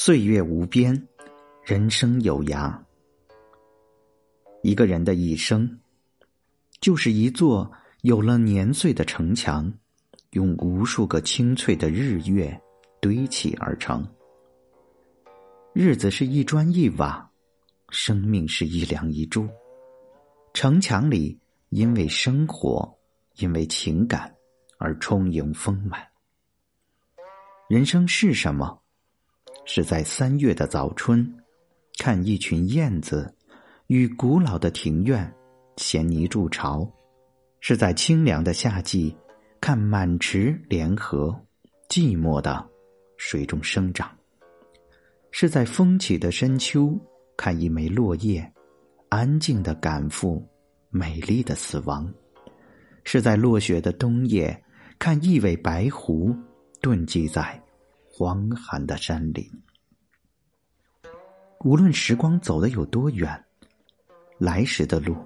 [0.00, 1.08] 岁月无边，
[1.60, 2.72] 人生有涯。
[4.62, 5.68] 一个人的一生，
[6.80, 7.68] 就是一座
[8.02, 9.70] 有了年岁的城墙，
[10.30, 12.56] 用无数个清脆的日月
[13.00, 14.08] 堆砌而成。
[15.72, 17.28] 日子是一砖一瓦，
[17.90, 19.48] 生命是一梁一柱。
[20.54, 21.36] 城墙里，
[21.70, 22.88] 因为生活，
[23.38, 24.32] 因为情感，
[24.78, 26.00] 而充盈丰满。
[27.68, 28.80] 人生是什么？
[29.70, 31.30] 是在三月的早春，
[31.98, 33.30] 看一群燕子
[33.88, 35.30] 与古老的庭院
[35.76, 36.90] 衔泥筑巢；
[37.60, 39.14] 是在清凉的夏季，
[39.60, 41.38] 看满池莲荷
[41.86, 42.66] 寂寞的
[43.18, 44.08] 水中生长；
[45.32, 46.98] 是在风起的深秋，
[47.36, 48.50] 看一枚落叶
[49.10, 50.42] 安静的赶赴
[50.88, 52.10] 美丽的死亡；
[53.04, 54.64] 是在落雪的冬夜，
[54.98, 56.34] 看一尾白狐
[56.80, 57.62] 遁迹在。
[58.18, 59.48] 荒寒的山林，
[61.60, 63.44] 无论时光走得有多远，
[64.38, 65.16] 来时的路，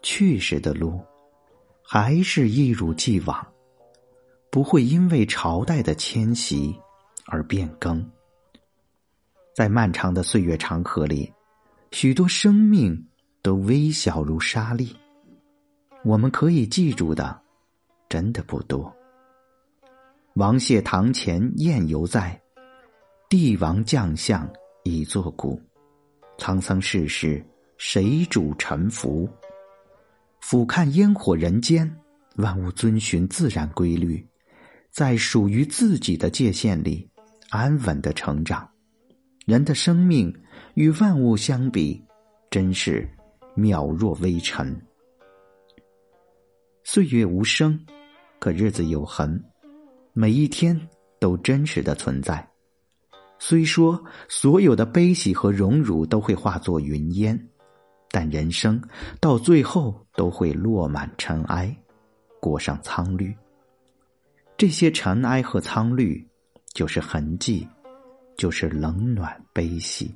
[0.00, 1.00] 去时的路，
[1.82, 3.44] 还是一如既往，
[4.48, 6.72] 不会因为朝代的迁徙
[7.26, 8.08] 而变更。
[9.52, 11.32] 在漫长的岁月长河里，
[11.90, 13.08] 许多生命
[13.42, 14.96] 都微小如沙粒，
[16.04, 17.42] 我们可以记住的，
[18.08, 18.94] 真的不多。
[20.34, 22.42] 王谢堂前燕犹在，
[23.28, 24.50] 帝王将相
[24.82, 25.62] 已作古。
[26.38, 27.40] 沧桑世事，
[27.78, 29.28] 谁主沉浮？
[30.40, 31.88] 俯瞰烟火人间，
[32.34, 34.26] 万物遵循自然规律，
[34.90, 37.08] 在属于自己的界限里
[37.50, 38.68] 安稳的成长。
[39.46, 40.34] 人的生命
[40.74, 42.04] 与万物相比，
[42.50, 43.08] 真是
[43.56, 44.76] 渺若微尘。
[46.82, 47.78] 岁月无声，
[48.40, 49.40] 可日子有痕。
[50.16, 50.80] 每一天
[51.18, 52.48] 都真实的存在，
[53.40, 57.36] 虽说所有的悲喜和荣辱都会化作云烟，
[58.12, 58.80] 但人生
[59.18, 61.76] 到最后都会落满尘埃，
[62.40, 63.34] 裹上苍绿。
[64.56, 66.24] 这些尘埃和苍绿，
[66.74, 67.66] 就是痕迹，
[68.36, 70.14] 就是冷暖悲喜。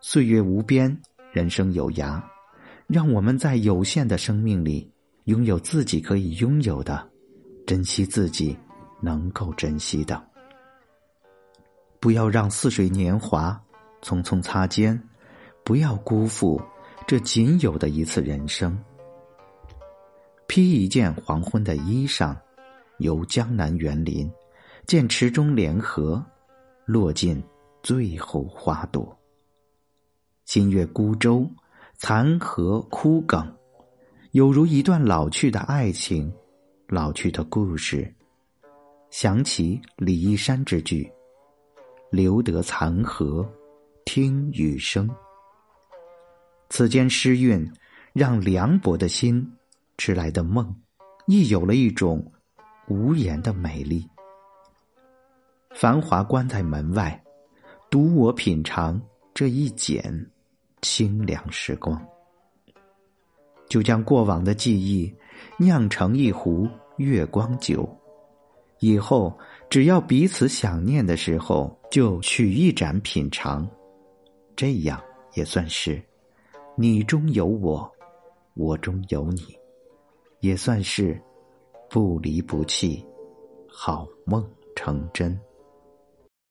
[0.00, 0.98] 岁月无边，
[1.32, 2.18] 人生有涯，
[2.86, 4.90] 让我们在有限的生命里，
[5.24, 7.11] 拥有自己可以拥有的。
[7.72, 8.54] 珍惜自己
[9.00, 10.22] 能够珍惜的，
[11.98, 13.58] 不要让似水年华
[14.02, 15.02] 匆匆擦肩，
[15.64, 16.60] 不要辜负
[17.06, 18.78] 这仅有的一次人生。
[20.46, 22.36] 披一件黄昏的衣裳，
[22.98, 24.30] 游江南园林，
[24.86, 26.22] 见池中莲荷
[26.84, 27.42] 落尽
[27.82, 29.18] 最后花朵。
[30.44, 31.50] 新月孤舟，
[31.96, 33.50] 残荷枯梗，
[34.32, 36.30] 有如一段老去的爱情。
[36.92, 38.14] 老去的故事，
[39.08, 41.10] 想起李义山之句
[42.12, 43.50] ：“留得残荷，
[44.04, 45.08] 听雨声。”
[46.68, 47.66] 此间诗韵，
[48.12, 49.50] 让凉薄的心
[49.96, 50.70] 迟来的梦，
[51.26, 52.30] 亦有了一种
[52.88, 54.06] 无言的美丽。
[55.70, 57.18] 繁华关在门外，
[57.88, 59.00] 独我品尝
[59.32, 60.30] 这一剪
[60.82, 61.98] 清凉时光。
[63.66, 65.10] 就将过往的记忆
[65.56, 66.68] 酿成一壶。
[67.02, 67.88] 月光酒，
[68.78, 69.36] 以后
[69.68, 73.68] 只要彼此想念的时候，就取一盏品尝，
[74.56, 75.02] 这样
[75.34, 76.02] 也算是
[76.76, 77.90] 你中有我，
[78.54, 79.42] 我中有你，
[80.40, 81.20] 也算是
[81.90, 83.04] 不离不弃，
[83.68, 85.38] 好梦成真。